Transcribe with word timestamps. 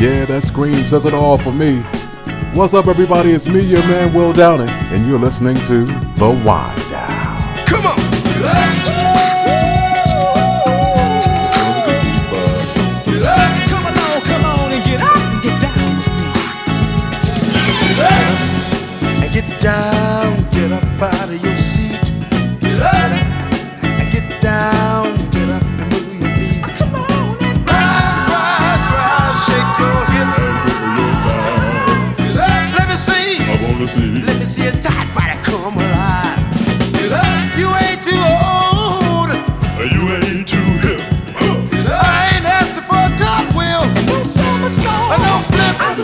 Yeah, 0.00 0.24
that 0.24 0.44
scream 0.44 0.82
says 0.86 1.04
it 1.04 1.12
all 1.12 1.36
for 1.36 1.52
me. 1.52 1.82
What's 2.54 2.72
up, 2.72 2.86
everybody? 2.86 3.32
It's 3.32 3.46
me, 3.46 3.60
your 3.60 3.82
man 3.82 4.14
Will 4.14 4.32
Downing, 4.32 4.70
and 4.70 5.06
you're 5.06 5.18
listening 5.18 5.56
to 5.64 5.84
The 5.84 6.42
Wind 6.42 6.90
Down. 6.90 7.66
Come 7.66 7.84
on! 7.84 9.09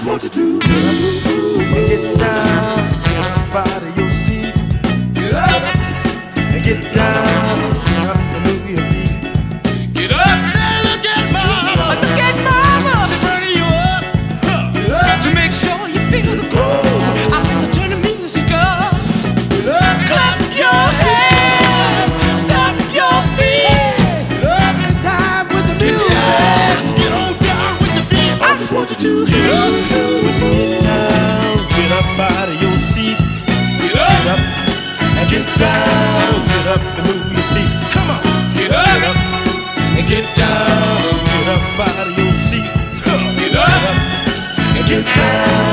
what 0.06 0.20
to 0.20 0.28
do. 0.28 0.60
And 0.60 1.88
get 1.88 2.18
down, 2.18 2.92
get 3.02 3.26
up 3.26 3.54
out 3.54 3.82
of 3.82 3.98
your 3.98 4.10
seat. 4.10 4.54
And 6.36 6.64
get 6.64 6.94
down. 6.94 7.35
up 36.76 36.98
and 36.98 37.06
move 37.06 37.32
your 37.32 37.46
feet. 37.54 37.72
Come 37.92 38.10
on, 38.10 38.20
get 38.54 38.70
up, 38.72 38.84
get 38.84 39.04
up 39.04 39.18
and 39.96 40.06
get 40.06 40.36
down 40.36 41.16
get 41.32 41.48
up 41.48 41.80
out 41.80 42.06
of 42.06 42.18
your 42.18 42.32
seat. 42.32 42.70
Get 43.04 43.14
up, 43.14 43.36
get 43.36 43.56
up 43.56 43.96
and 44.76 44.86
get 44.88 45.06
down. 45.06 45.65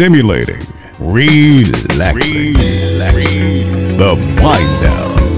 Stimulating, 0.00 0.66
relaxing. 0.98 2.54
relaxing. 2.54 3.98
The 3.98 4.14
Wind 4.42 4.82
Down. 4.82 5.29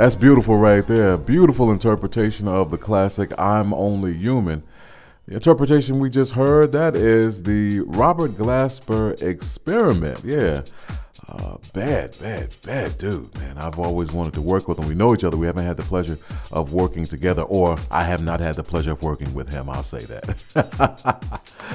That's 0.00 0.16
beautiful 0.16 0.56
right 0.56 0.86
there. 0.86 1.18
Beautiful 1.18 1.70
interpretation 1.70 2.48
of 2.48 2.70
the 2.70 2.78
classic 2.78 3.38
I'm 3.38 3.74
Only 3.74 4.14
Human. 4.14 4.62
The 5.26 5.34
interpretation 5.34 5.98
we 5.98 6.08
just 6.08 6.32
heard, 6.32 6.72
that 6.72 6.96
is 6.96 7.42
the 7.42 7.80
Robert 7.80 8.30
Glasper 8.30 9.20
experiment. 9.20 10.24
Yeah. 10.24 10.62
Uh, 11.28 11.58
bad, 11.74 12.18
bad, 12.18 12.56
bad 12.64 12.96
dude, 12.96 13.34
man. 13.34 13.58
I've 13.58 13.78
always 13.78 14.10
wanted 14.10 14.32
to 14.34 14.40
work 14.40 14.68
with 14.68 14.78
him. 14.78 14.88
We 14.88 14.94
know 14.94 15.12
each 15.12 15.22
other. 15.22 15.36
We 15.36 15.46
haven't 15.46 15.66
had 15.66 15.76
the 15.76 15.82
pleasure 15.82 16.16
of 16.50 16.72
working 16.72 17.04
together, 17.04 17.42
or 17.42 17.76
I 17.90 18.04
have 18.04 18.22
not 18.22 18.40
had 18.40 18.56
the 18.56 18.64
pleasure 18.64 18.92
of 18.92 19.02
working 19.02 19.34
with 19.34 19.52
him. 19.52 19.68
I'll 19.68 19.82
say 19.82 20.06
that. 20.06 21.20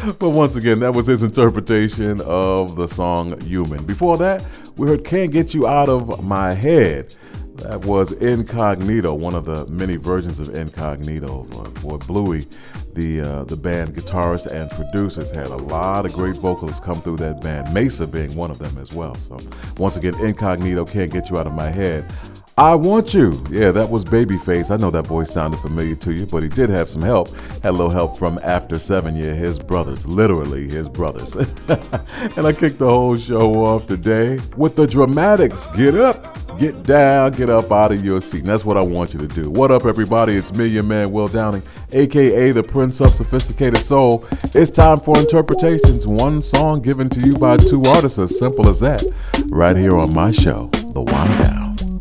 but 0.17 0.29
once 0.31 0.55
again, 0.55 0.79
that 0.79 0.95
was 0.95 1.05
his 1.05 1.21
interpretation 1.21 2.21
of 2.21 2.75
the 2.75 2.87
song 2.87 3.39
Human. 3.41 3.85
Before 3.85 4.17
that, 4.17 4.43
we 4.77 4.87
heard 4.87 5.05
Can't 5.05 5.31
Get 5.31 5.53
You 5.53 5.67
Out 5.67 5.89
of 5.89 6.23
My 6.23 6.55
Head. 6.55 7.15
That 7.57 7.85
was 7.85 8.11
Incognito, 8.11 9.13
one 9.13 9.33
of 9.33 9.45
the 9.45 9.65
many 9.67 9.95
versions 9.95 10.39
of 10.39 10.53
Incognito. 10.55 11.47
Uh, 11.53 11.69
Boy, 11.81 11.97
Bluey, 11.97 12.45
the 12.93 13.21
uh, 13.21 13.43
the 13.45 13.55
band 13.55 13.95
guitarist 13.95 14.47
and 14.47 14.69
producers, 14.71 15.31
had 15.31 15.47
a 15.47 15.55
lot 15.55 16.05
of 16.05 16.13
great 16.13 16.35
vocalists 16.35 16.83
come 16.83 17.01
through 17.01 17.17
that 17.17 17.41
band. 17.41 17.67
Maysa 17.67 18.11
being 18.11 18.35
one 18.35 18.51
of 18.51 18.59
them 18.59 18.77
as 18.77 18.93
well. 18.93 19.15
So 19.15 19.37
once 19.77 19.95
again, 19.95 20.15
Incognito 20.15 20.85
can't 20.85 21.11
get 21.11 21.29
you 21.29 21.37
out 21.37 21.47
of 21.47 21.53
my 21.53 21.69
head. 21.69 22.11
I 22.57 22.73
want 22.73 23.13
you. 23.13 23.43
Yeah, 23.49 23.71
that 23.71 23.89
was 23.89 24.05
Babyface. 24.05 24.71
I 24.71 24.77
know 24.77 24.89
that 24.91 25.07
voice 25.07 25.29
sounded 25.29 25.59
familiar 25.59 25.95
to 25.95 26.13
you, 26.13 26.25
but 26.25 26.41
he 26.41 26.47
did 26.47 26.69
have 26.69 26.89
some 26.89 27.01
help. 27.01 27.35
Had 27.63 27.71
a 27.71 27.71
little 27.71 27.89
help 27.89 28.17
from 28.17 28.39
After 28.43 28.79
Seven. 28.79 29.13
Yeah, 29.17 29.33
his 29.33 29.59
brothers, 29.59 30.07
literally 30.07 30.69
his 30.69 30.87
brothers. 30.87 31.35
and 31.67 32.47
I 32.47 32.53
kicked 32.53 32.77
the 32.79 32.89
whole 32.89 33.17
show 33.17 33.55
off 33.65 33.87
today 33.87 34.39
with 34.55 34.77
the 34.77 34.87
dramatics. 34.87 35.67
Get 35.75 35.95
up, 35.95 36.57
get 36.57 36.83
down, 36.83 37.33
get 37.33 37.49
up 37.49 37.73
out 37.73 37.91
of 37.91 38.05
your 38.05 38.21
seat. 38.21 38.39
And 38.39 38.47
that's 38.47 38.63
what 38.63 38.77
I 38.77 38.81
want 38.83 39.13
you 39.13 39.19
to 39.19 39.27
do. 39.27 39.49
What 39.49 39.71
up, 39.71 39.85
everybody? 39.85 40.37
It's 40.37 40.53
me, 40.53 40.67
your 40.67 40.83
man, 40.83 41.11
Will 41.11 41.27
Downing, 41.27 41.63
aka 41.91 42.51
the 42.53 42.63
Prince 42.63 43.01
of 43.01 43.09
Sophisticated 43.09 43.79
Soul. 43.79 44.25
It's 44.31 44.71
time 44.71 45.01
for 45.01 45.19
interpretations. 45.19 46.07
One 46.07 46.41
song 46.41 46.81
given 46.81 47.09
to 47.09 47.19
you 47.19 47.37
by 47.37 47.57
two 47.57 47.83
artists, 47.85 48.17
as 48.17 48.39
simple 48.39 48.69
as 48.69 48.79
that. 48.79 49.03
Right 49.47 49.75
here 49.75 49.97
on 49.97 50.13
my 50.13 50.31
show, 50.31 50.69
The 50.71 51.01
Wind 51.01 51.43
Down. 51.43 51.94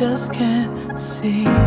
Just 0.00 0.32
can't 0.32 0.98
see. 0.98 1.59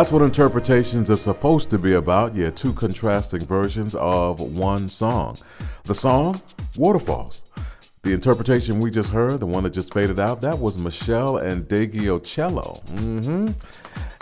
That's 0.00 0.12
what 0.12 0.22
interpretations 0.22 1.10
are 1.10 1.18
supposed 1.18 1.68
to 1.68 1.78
be 1.78 1.92
about. 1.92 2.34
Yeah, 2.34 2.48
two 2.48 2.72
contrasting 2.72 3.42
versions 3.42 3.94
of 3.94 4.40
one 4.40 4.88
song. 4.88 5.36
The 5.84 5.94
song, 5.94 6.40
Waterfalls. 6.74 7.44
The 8.00 8.14
interpretation 8.14 8.80
we 8.80 8.90
just 8.90 9.12
heard, 9.12 9.40
the 9.40 9.46
one 9.46 9.64
that 9.64 9.74
just 9.74 9.92
faded 9.92 10.18
out, 10.18 10.40
that 10.40 10.58
was 10.58 10.78
Michelle 10.78 11.36
and 11.36 11.68
Cello. 12.18 12.80
Mm-hmm. 12.92 13.48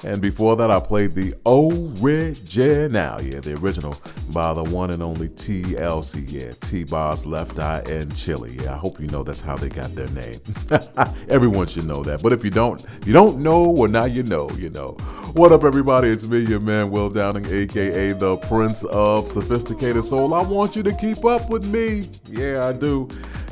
And 0.04 0.22
before 0.22 0.54
that, 0.54 0.70
I 0.70 0.78
played 0.78 1.16
the 1.16 1.34
original, 1.44 3.20
yeah, 3.20 3.40
the 3.40 3.58
original 3.60 3.96
by 4.30 4.54
the 4.54 4.62
one 4.62 4.90
and 4.90 5.02
only 5.02 5.28
TLC, 5.28 6.24
yeah, 6.30 6.52
T-Boz, 6.60 7.26
Left 7.26 7.58
Eye, 7.58 7.82
and 7.88 8.16
Chili. 8.16 8.56
Yeah, 8.62 8.74
I 8.74 8.76
hope 8.76 9.00
you 9.00 9.08
know 9.08 9.24
that's 9.24 9.40
how 9.40 9.56
they 9.56 9.68
got 9.68 9.96
their 9.96 10.06
name. 10.10 10.38
Everyone 11.28 11.66
should 11.66 11.86
know 11.86 12.04
that. 12.04 12.22
But 12.22 12.32
if 12.32 12.44
you 12.44 12.50
don't, 12.50 12.84
you 13.04 13.12
don't 13.12 13.42
know, 13.42 13.68
well, 13.68 13.90
now 13.90 14.04
you 14.04 14.22
know, 14.22 14.48
you 14.50 14.70
know. 14.70 14.92
What 15.32 15.50
up, 15.50 15.64
everybody? 15.64 16.10
It's 16.10 16.28
me, 16.28 16.46
your 16.46 16.60
man, 16.60 16.92
Will 16.92 17.10
Downing, 17.10 17.46
aka 17.46 18.12
the 18.12 18.36
Prince 18.36 18.84
of 18.84 19.26
Sophisticated 19.26 20.04
Soul. 20.04 20.32
I 20.32 20.42
want 20.42 20.76
you 20.76 20.84
to 20.84 20.94
keep 20.94 21.24
up 21.24 21.50
with 21.50 21.66
me. 21.66 22.08
Yeah, 22.30 22.68
I 22.68 22.72
do. 22.72 23.08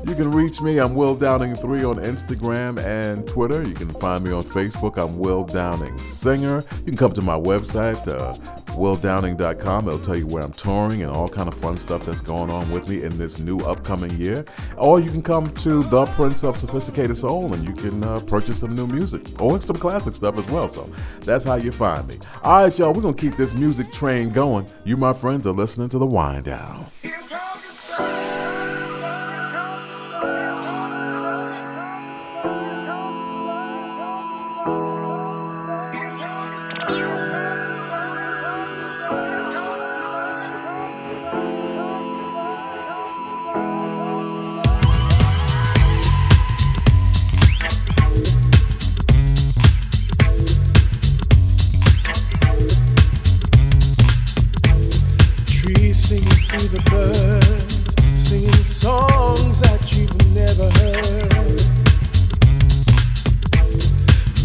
You 0.06 0.14
can 0.14 0.30
reach 0.30 0.60
me. 0.60 0.78
I'm 0.78 0.94
Will 0.94 1.16
Downing3 1.16 1.90
on 1.90 1.96
Instagram 1.96 2.78
and 2.84 3.26
Twitter. 3.26 3.66
You 3.66 3.74
can 3.74 3.90
find 3.90 4.24
me 4.24 4.30
on 4.30 4.44
Facebook. 4.44 4.96
I'm 5.02 5.18
Will 5.18 5.42
Downing 5.42 5.98
Singer. 6.36 6.62
You 6.78 6.84
can 6.84 6.96
come 6.96 7.12
to 7.12 7.22
my 7.22 7.34
website, 7.34 8.06
uh, 8.06 8.34
willdowning.com. 8.74 9.88
It'll 9.88 9.98
tell 9.98 10.16
you 10.16 10.26
where 10.26 10.42
I'm 10.42 10.52
touring 10.52 11.02
and 11.02 11.10
all 11.10 11.28
kind 11.28 11.48
of 11.48 11.54
fun 11.54 11.76
stuff 11.78 12.04
that's 12.04 12.20
going 12.20 12.50
on 12.50 12.70
with 12.70 12.88
me 12.88 13.04
in 13.04 13.16
this 13.16 13.38
new 13.38 13.58
upcoming 13.60 14.18
year. 14.18 14.44
Or 14.76 15.00
you 15.00 15.10
can 15.10 15.22
come 15.22 15.50
to 15.54 15.82
The 15.84 16.04
Prince 16.06 16.44
of 16.44 16.58
Sophisticated 16.58 17.16
Soul 17.16 17.54
and 17.54 17.64
you 17.64 17.72
can 17.72 18.04
uh, 18.04 18.20
purchase 18.20 18.58
some 18.60 18.74
new 18.74 18.86
music 18.86 19.22
or 19.40 19.60
some 19.60 19.76
classic 19.76 20.14
stuff 20.14 20.38
as 20.38 20.46
well. 20.48 20.68
So 20.68 20.90
that's 21.22 21.44
how 21.44 21.54
you 21.54 21.72
find 21.72 22.06
me. 22.06 22.18
All 22.42 22.64
right, 22.64 22.78
y'all, 22.78 22.92
we're 22.92 23.02
going 23.02 23.14
to 23.14 23.20
keep 23.20 23.36
this 23.36 23.54
music 23.54 23.90
train 23.92 24.30
going. 24.30 24.66
You, 24.84 24.96
my 24.98 25.14
friends, 25.14 25.46
are 25.46 25.52
listening 25.52 25.88
to 25.90 25.98
The 25.98 26.06
Wind 26.06 26.44
Down. 26.44 26.86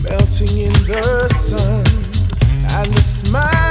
Melting 0.03 0.57
in 0.57 0.73
the 0.87 1.29
sun, 1.31 1.85
and 2.69 2.93
the 2.93 3.01
smiling's 3.01 3.70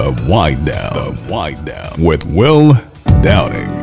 The 0.00 0.12
Wind 0.30 0.64
Down. 0.64 0.94
The 0.94 1.28
Wind 1.30 1.66
Down 1.66 2.02
with 2.02 2.24
Will 2.24 2.72
Downing. 3.20 3.79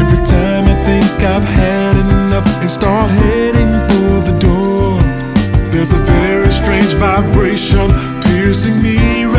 Every 0.00 0.22
time 0.24 0.64
I 0.64 0.76
think 0.86 1.22
I've 1.22 1.44
had 1.44 1.96
enough 1.96 2.46
and 2.60 2.70
start 2.70 3.10
heading 3.10 3.72
for 3.88 4.22
the 4.30 4.38
door, 4.38 5.00
there's 5.70 5.92
a 5.92 5.98
very 5.98 6.50
strange 6.50 6.92
vibration 6.94 7.90
piercing 8.22 8.82
me. 8.82 9.31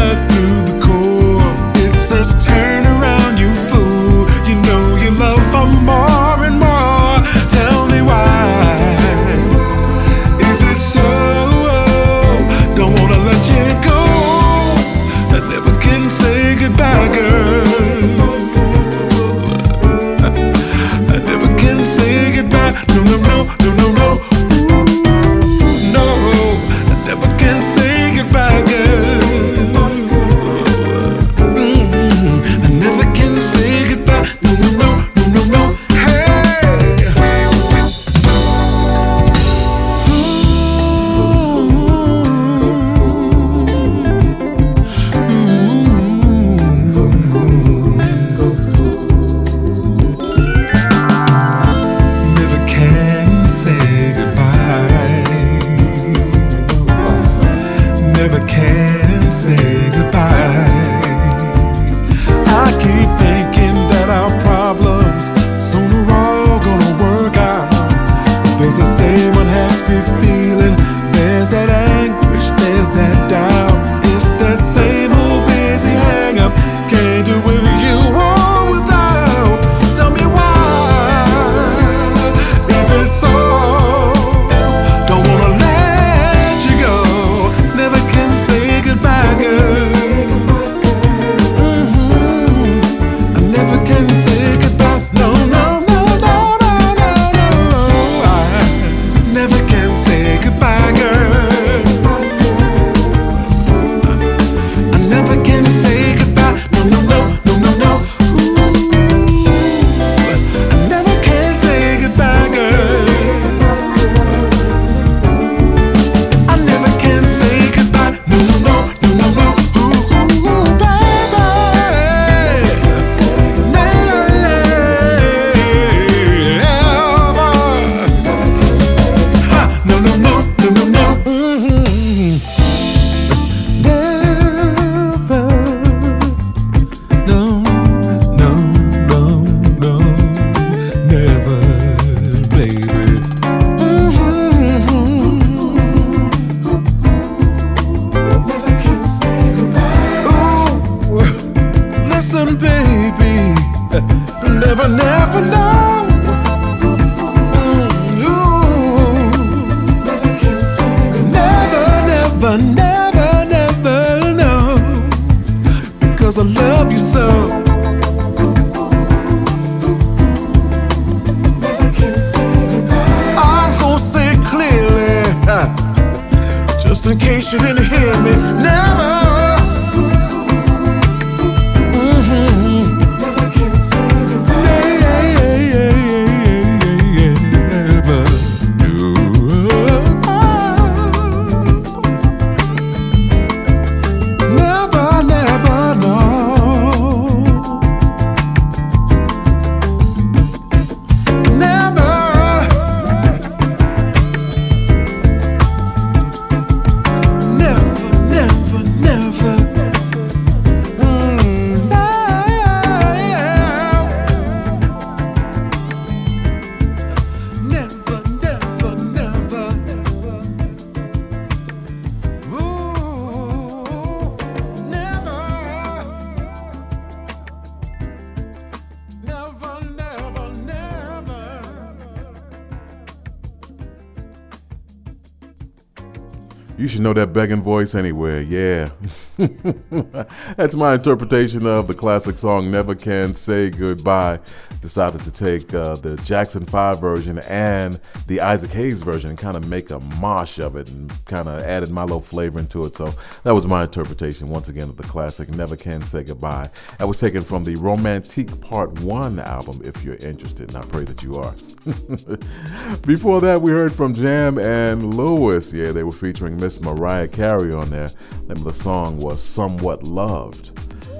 You 236.84 236.90
should 236.90 237.00
know 237.00 237.14
that 237.14 237.32
begging 237.32 237.62
voice 237.62 237.96
anywhere, 237.96 238.42
yeah. 238.42 238.90
That's 240.58 240.76
my 240.76 240.96
interpretation 240.96 241.66
of 241.66 241.88
the 241.88 241.94
classic 241.94 242.38
song 242.38 242.72
Never 242.72 242.94
Can 242.94 243.36
Say 243.36 243.70
Goodbye. 243.70 244.42
Decided 244.82 245.22
to 245.22 245.32
take 245.32 245.74
uh, 245.74 245.96
the 245.96 246.18
Jackson 246.26 246.66
5 246.66 247.00
version 247.00 247.40
and 247.40 248.02
the 248.28 248.42
Isaac 248.42 248.72
Hayes 248.72 249.02
version 249.02 249.30
and 249.30 249.40
kind 249.40 249.56
of 249.56 249.66
make 249.66 249.92
a 249.92 250.02
mosh 250.02 250.60
of 250.60 250.76
it 250.76 250.90
and 250.90 251.10
kind 251.24 251.48
of 251.48 251.62
added 251.62 251.90
my 251.90 252.02
little 252.02 252.20
flavor 252.20 252.60
into 252.60 252.84
it. 252.84 252.96
So 252.96 253.14
that 253.44 253.56
was 253.56 253.66
my 253.66 253.84
interpretation, 253.84 254.50
once 254.50 254.68
again, 254.68 254.90
of 254.90 254.98
the 254.98 255.04
classic 255.04 255.48
Never 255.48 255.78
Can 255.78 256.02
Say 256.02 256.26
Goodbye. 256.26 256.70
That 256.98 257.08
was 257.08 257.18
taken 257.18 257.44
from 257.44 257.64
the 257.64 257.78
Romantique 257.78 258.60
Part 258.60 259.00
1 259.00 259.40
album, 259.40 259.82
if 259.86 260.04
you're 260.04 260.16
interested, 260.16 260.76
and 260.76 260.84
I 260.84 260.86
pray 260.88 261.06
that 261.06 261.24
you 261.24 261.38
are. 261.38 261.56
Before 263.08 263.40
that, 263.40 263.62
we 263.62 263.72
heard 263.72 263.94
from 263.94 264.14
Jam 264.14 264.58
and 264.58 265.14
Lewis. 265.14 265.72
Yeah, 265.72 265.94
they 265.94 266.04
were 266.04 266.12
featuring 266.12 266.58
Miss 266.58 266.73
Mariah 266.82 267.28
Carey 267.28 267.74
on 267.74 267.90
there. 267.90 268.10
The 268.48 268.56
name 268.56 268.58
of 268.58 268.64
the 268.64 268.74
song 268.74 269.18
was 269.18 269.42
Somewhat 269.42 270.04
Loved. 270.04 270.72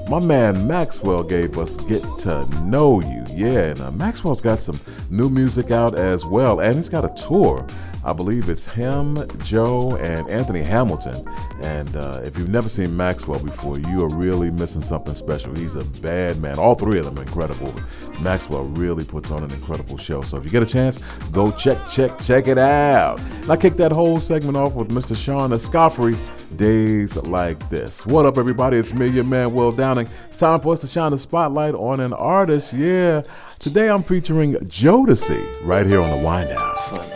My 0.10 0.20
man 0.20 0.68
Maxwell 0.68 1.24
gave 1.24 1.58
us 1.58 1.78
Get 1.78 2.04
to 2.20 2.46
Know 2.66 3.00
You. 3.00 3.26
Yeah, 3.34 3.70
and 3.70 3.82
uh, 3.82 3.92
Maxwell's 3.92 4.42
got 4.42 4.60
some 4.60 4.80
new 5.10 5.30
music 5.30 5.72
out 5.72 5.98
as 5.98 6.26
well, 6.26 6.60
and 6.60 6.76
he's 6.76 6.90
got 6.90 7.06
a 7.06 7.24
tour. 7.24 7.66
I 8.06 8.12
believe 8.12 8.50
it's 8.50 8.66
him, 8.66 9.18
Joe, 9.44 9.96
and 9.96 10.30
Anthony 10.30 10.62
Hamilton. 10.62 11.26
And 11.62 11.96
uh, 11.96 12.20
if 12.24 12.38
you've 12.38 12.50
never 12.50 12.68
seen 12.68 12.96
Maxwell 12.98 13.40
before, 13.40 13.80
you 13.80 14.04
are 14.04 14.10
really 14.10 14.52
missing 14.52 14.84
something 14.84 15.16
special. 15.16 15.56
He's 15.56 15.78
a 15.78 15.86
bad 15.86 16.42
man. 16.42 16.60
All 16.60 16.76
three 16.76 17.00
of 17.00 17.06
them 17.06 17.18
incredible. 17.18 17.74
Maxwell 18.20 18.66
really 18.66 19.06
puts 19.06 19.32
on 19.32 19.44
an 19.44 19.52
incredible 19.52 19.98
show. 19.98 20.22
So 20.22 20.38
if 20.38 20.44
you 20.44 20.50
get 20.50 20.64
a 20.64 20.66
chance, 20.66 20.98
go 21.32 21.52
check, 21.52 21.78
check, 21.90 22.20
check 22.20 22.48
it 22.48 22.58
out. 22.58 23.22
And 23.22 23.50
I 23.50 23.56
kicked 23.56 23.78
that 23.78 23.94
whole 23.94 24.20
segment 24.20 24.58
off 24.58 24.74
with 24.74 24.90
Mr. 24.90 25.16
Shaun 25.16 25.52
Escoffery, 25.52 26.18
Days 26.58 27.16
Like 27.16 27.70
This. 27.70 28.06
What 28.06 28.26
up, 28.26 28.38
everybody? 28.38 28.78
It's 28.78 28.94
me, 28.94 29.08
your 29.08 29.24
man, 29.24 29.54
Will 29.54 29.72
Downing. 29.72 30.10
It's 30.28 30.40
time 30.40 30.60
for 30.60 30.74
us 30.74 30.82
to 30.82 30.88
shine 30.88 31.12
the 31.12 31.18
spotlight 31.18 31.74
on 31.74 32.02
an 32.02 32.12
artist. 32.12 32.74
Yeah. 32.74 33.22
Today 33.60 33.90
I'm 33.90 34.04
featuring 34.04 34.56
Jodeci 34.56 35.66
right 35.66 35.88
here 35.88 36.02
on 36.02 36.10
the 36.10 36.28
Wind 36.28 37.13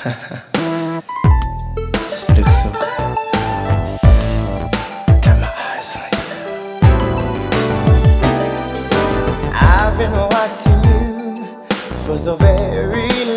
So. 0.00 0.08
I've 9.52 9.98
been 9.98 10.12
watching 10.12 10.80
you 10.88 11.44
for 12.06 12.16
so 12.16 12.36
very 12.36 13.08
long. 13.26 13.29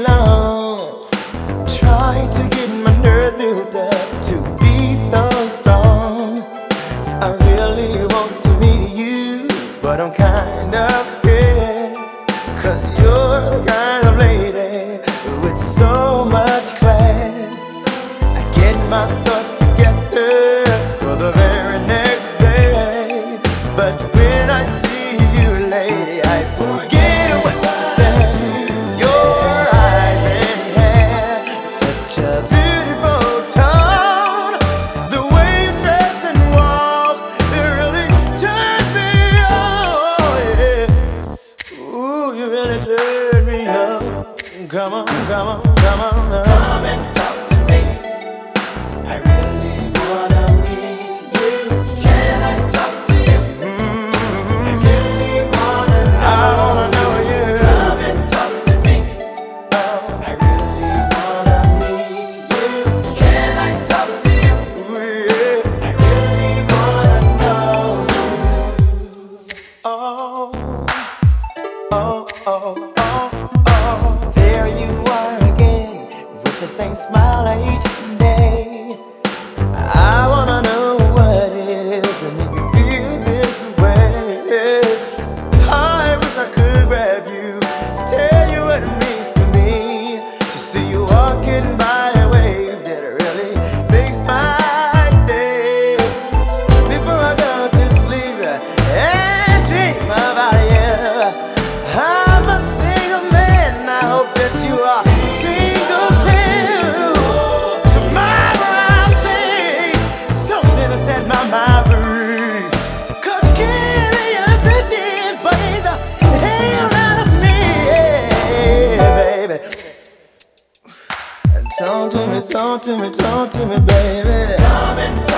Talk 122.74 122.82
to 122.82 122.98
me, 122.98 123.10
talk 123.12 123.52
to 123.52 123.66
me, 123.68 123.80
baby. 123.86 124.56
Come 124.58 124.98
and 124.98 125.33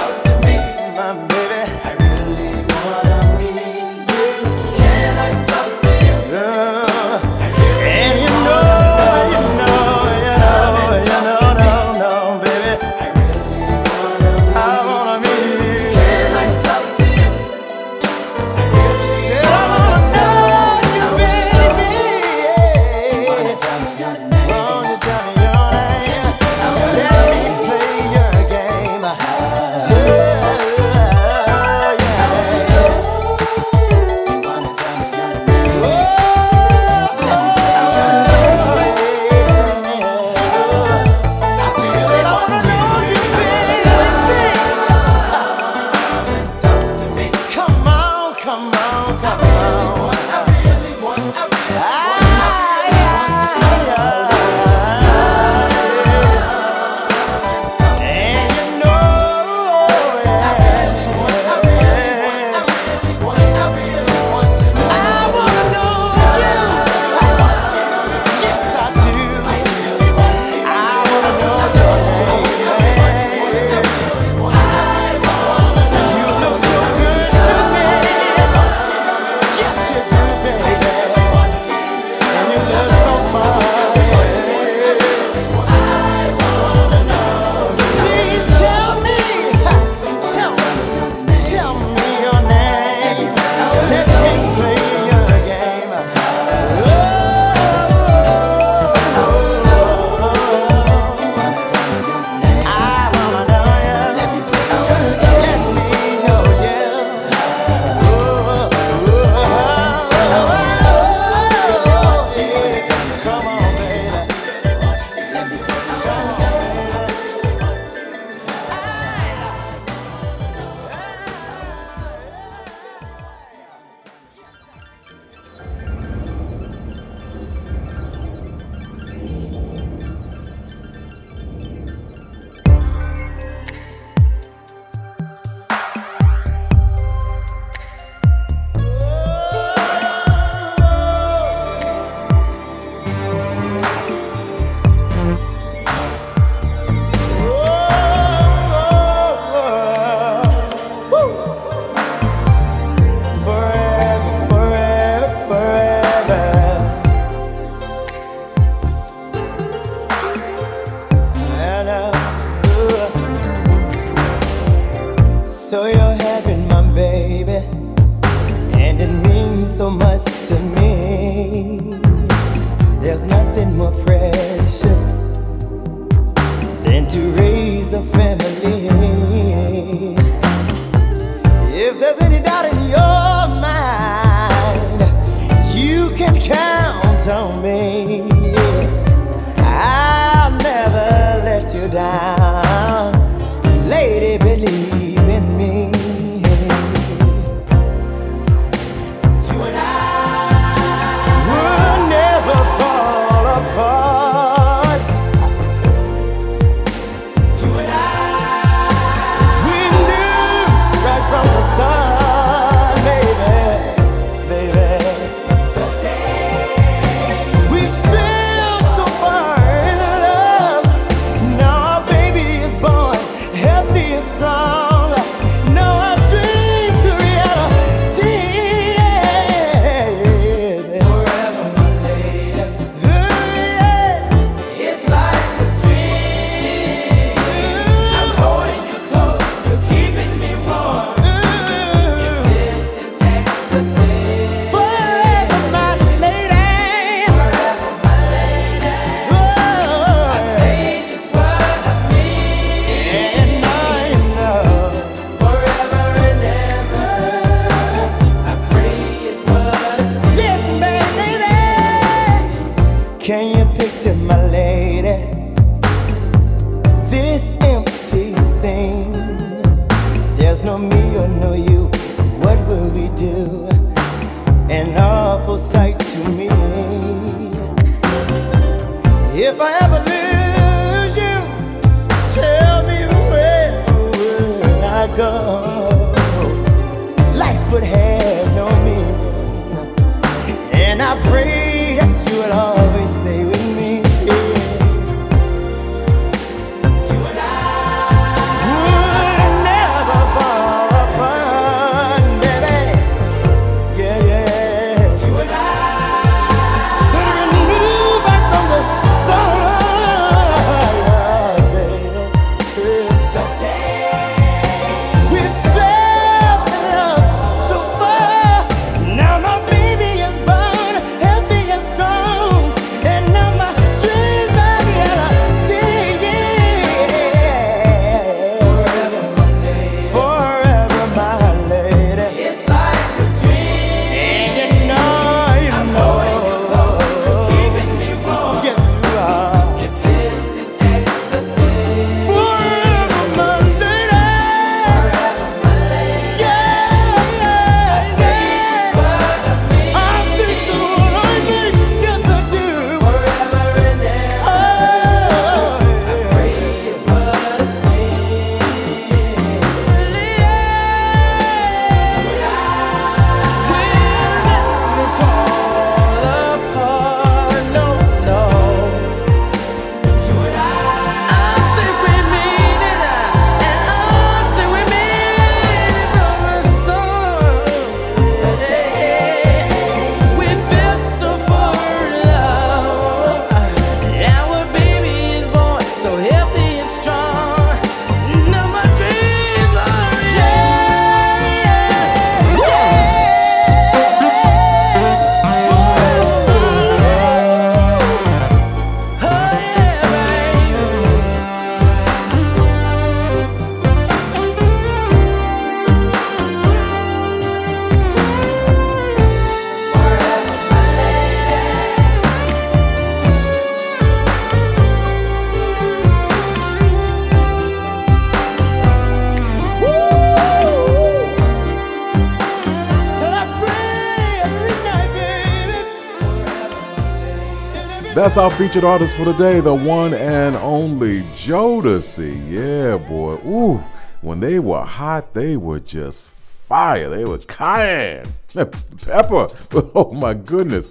That's 428.25 428.37
our 428.37 428.49
featured 428.49 428.83
artist 428.83 429.15
for 429.15 429.23
today, 429.23 429.59
the 429.59 429.75
one 429.75 430.15
and 430.15 430.55
only 430.55 431.21
Jodeci. 431.35 432.51
Yeah, 432.51 432.97
boy. 432.97 433.35
Ooh, 433.45 433.83
when 434.21 434.39
they 434.39 434.57
were 434.57 434.81
hot, 434.81 435.35
they 435.35 435.55
were 435.55 435.79
just 435.79 436.27
fire. 436.27 437.07
They 437.07 437.23
were 437.23 437.37
cayenne. 437.37 438.33
Pepper. 438.55 439.47
Oh 439.93 440.11
my 440.11 440.33
goodness. 440.33 440.89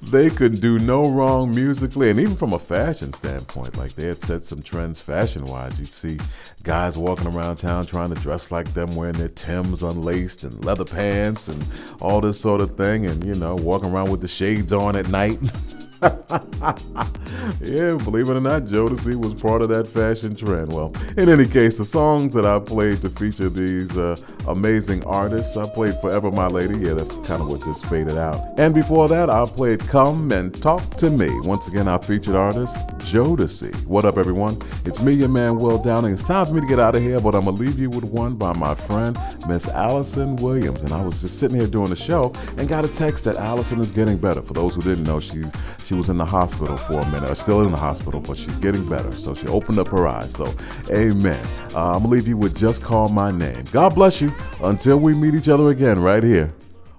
They 0.00 0.30
could 0.30 0.60
do 0.60 0.78
no 0.78 1.10
wrong 1.10 1.52
musically 1.52 2.08
and 2.08 2.20
even 2.20 2.36
from 2.36 2.52
a 2.52 2.58
fashion 2.58 3.12
standpoint. 3.12 3.76
Like 3.76 3.94
they 3.94 4.06
had 4.06 4.22
set 4.22 4.44
some 4.44 4.62
trends 4.62 5.00
fashion 5.00 5.44
wise. 5.44 5.80
You'd 5.80 5.92
see 5.92 6.20
guys 6.62 6.96
walking 6.96 7.26
around 7.26 7.56
town 7.56 7.86
trying 7.86 8.14
to 8.14 8.20
dress 8.20 8.52
like 8.52 8.74
them, 8.74 8.94
wearing 8.94 9.16
their 9.16 9.28
Tims 9.28 9.82
unlaced 9.82 10.44
and 10.44 10.64
leather 10.64 10.84
pants 10.84 11.48
and 11.48 11.66
all 12.00 12.20
this 12.20 12.40
sort 12.40 12.60
of 12.60 12.76
thing. 12.76 13.06
And, 13.06 13.24
you 13.24 13.34
know, 13.34 13.56
walking 13.56 13.90
around 13.90 14.08
with 14.12 14.20
the 14.20 14.28
shades 14.28 14.72
on 14.72 14.94
at 14.94 15.08
night. 15.08 15.40
yeah, 16.02 17.96
believe 18.04 18.28
it 18.28 18.36
or 18.36 18.40
not, 18.40 18.64
Jodeci 18.64 19.16
was 19.16 19.32
part 19.34 19.62
of 19.62 19.68
that 19.70 19.88
fashion 19.88 20.36
trend. 20.36 20.72
Well, 20.72 20.92
in 21.16 21.28
any 21.28 21.46
case, 21.46 21.78
the 21.78 21.84
songs 21.84 22.34
that 22.34 22.44
I 22.44 22.58
played 22.58 23.00
to 23.02 23.08
feature 23.08 23.48
these 23.48 23.96
uh, 23.96 24.16
amazing 24.46 25.04
artists, 25.04 25.56
I 25.56 25.68
played 25.68 25.94
Forever 26.00 26.30
My 26.30 26.48
Lady. 26.48 26.78
Yeah, 26.78 26.94
that's 26.94 27.12
kind 27.26 27.40
of 27.40 27.48
what 27.48 27.64
just 27.64 27.86
faded 27.86 28.18
out. 28.18 28.58
And 28.58 28.74
before 28.74 29.08
that, 29.08 29.30
I 29.30 29.46
played 29.46 29.80
Come 29.80 30.32
and 30.32 30.54
Talk 30.62 30.96
to 30.96 31.08
Me. 31.10 31.30
Once 31.40 31.68
again, 31.68 31.88
our 31.88 32.02
featured 32.02 32.34
artist, 32.34 32.76
Jodeci. 32.98 33.74
What 33.86 34.04
up, 34.04 34.18
everyone? 34.18 34.60
It's 34.84 35.00
me, 35.00 35.14
your 35.14 35.28
man, 35.28 35.56
Will 35.56 35.78
Downing. 35.78 36.12
It's 36.12 36.22
time 36.22 36.44
for 36.46 36.52
me 36.52 36.60
to 36.60 36.66
get 36.66 36.78
out 36.78 36.94
of 36.94 37.02
here, 37.02 37.20
but 37.20 37.34
I'm 37.34 37.44
going 37.44 37.56
to 37.56 37.62
leave 37.62 37.78
you 37.78 37.88
with 37.88 38.04
one 38.04 38.34
by 38.34 38.52
my 38.52 38.74
friend, 38.74 39.18
Miss 39.48 39.66
Alyson 39.66 40.36
Williams. 40.36 40.82
And 40.82 40.92
I 40.92 41.02
was 41.02 41.22
just 41.22 41.38
sitting 41.38 41.58
here 41.58 41.66
doing 41.66 41.88
the 41.88 41.96
show 41.96 42.32
and 42.58 42.68
got 42.68 42.84
a 42.84 42.88
text 42.88 43.24
that 43.24 43.36
Alyson 43.36 43.80
is 43.80 43.90
getting 43.90 44.18
better. 44.18 44.42
For 44.42 44.52
those 44.52 44.74
who 44.74 44.82
didn't 44.82 45.04
know, 45.04 45.20
she's 45.20 45.50
she 45.86 45.94
was 45.94 46.08
in 46.08 46.16
the 46.16 46.24
hospital 46.24 46.76
for 46.76 46.98
a 46.98 47.06
minute, 47.10 47.30
or 47.30 47.34
still 47.36 47.62
in 47.62 47.70
the 47.70 47.76
hospital, 47.78 48.20
but 48.20 48.36
she's 48.36 48.56
getting 48.56 48.88
better. 48.88 49.12
So 49.12 49.34
she 49.34 49.46
opened 49.46 49.78
up 49.78 49.88
her 49.88 50.08
eyes. 50.08 50.32
So, 50.32 50.52
amen. 50.90 51.46
Uh, 51.74 51.94
I'm 51.94 51.98
going 51.98 52.02
to 52.02 52.08
leave 52.08 52.26
you 52.26 52.36
with 52.36 52.56
Just 52.56 52.82
Call 52.82 53.08
My 53.08 53.30
Name. 53.30 53.64
God 53.70 53.94
bless 53.94 54.20
you 54.20 54.32
until 54.62 54.98
we 54.98 55.14
meet 55.14 55.34
each 55.34 55.48
other 55.48 55.70
again 55.70 56.00
right 56.00 56.24
here 56.24 56.52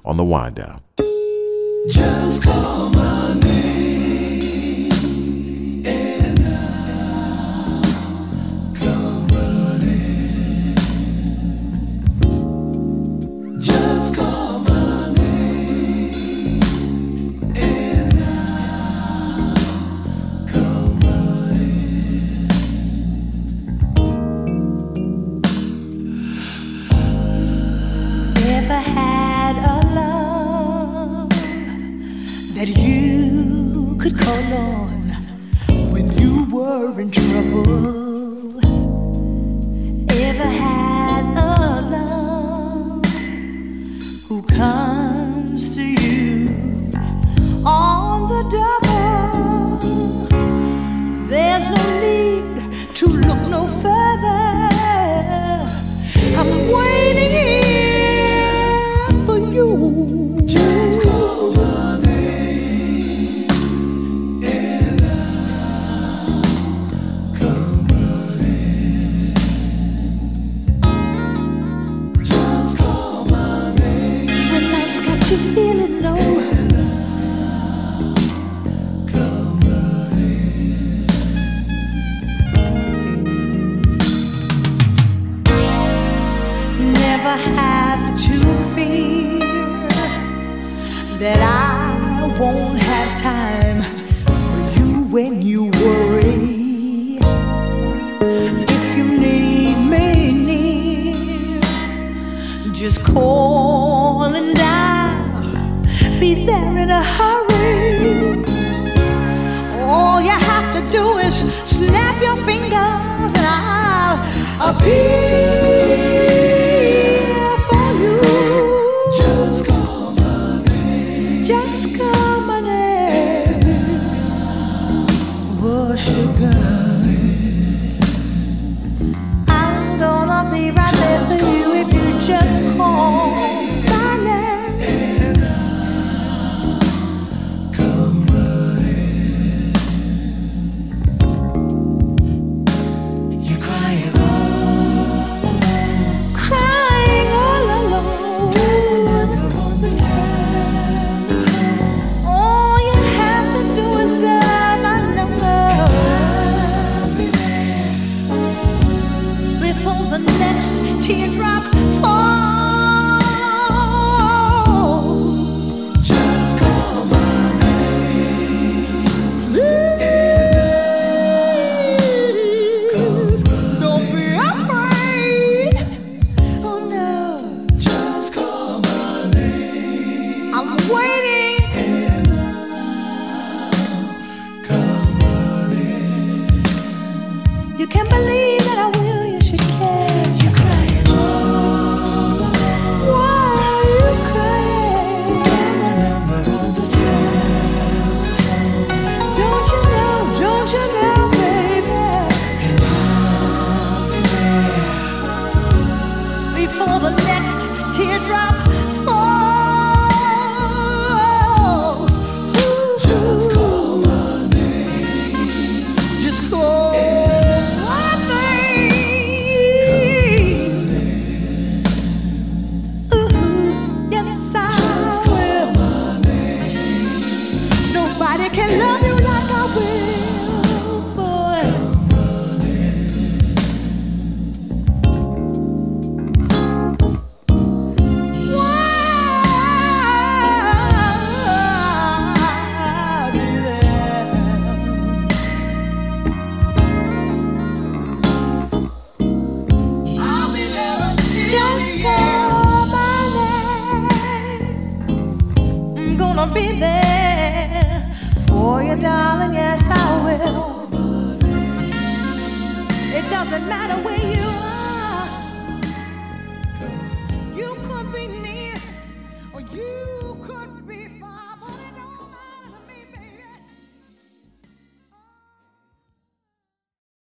on 0.05 0.15
the 0.15 0.23
Wind 0.23 0.55
Down. 0.55 0.81
Just 1.89 2.43
call 2.43 2.89
my 2.91 3.39
name. 3.41 3.57